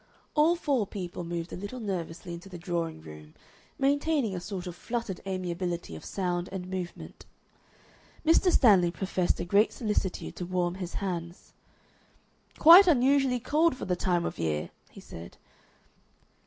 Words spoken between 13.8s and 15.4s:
the time of year," he said.